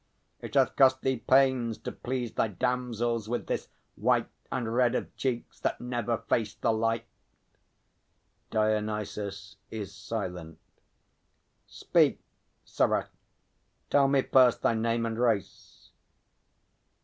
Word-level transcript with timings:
It 0.39 0.55
hath 0.55 0.75
cost 0.75 1.01
Thee 1.01 1.17
pains, 1.17 1.77
to 1.77 1.91
please 1.91 2.33
thy 2.33 2.47
damsels 2.47 3.29
with 3.29 3.45
this 3.45 3.69
white 3.95 4.27
And 4.51 4.73
red 4.73 4.95
of 4.95 5.15
cheeks 5.15 5.59
that 5.59 5.79
never 5.79 6.17
face 6.17 6.55
the 6.55 6.71
light! 6.71 7.05
[DIONYSUS 8.49 9.57
is 9.69 9.93
silent. 9.93 10.57
Speak, 11.67 12.19
sirrah; 12.65 13.09
tell 13.91 14.07
me 14.07 14.23
first 14.23 14.63
thy 14.63 14.73
name 14.73 15.05
and 15.05 15.19
race. 15.19 15.91